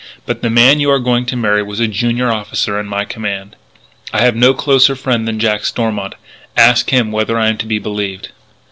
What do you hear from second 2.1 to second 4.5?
officer in my command. I have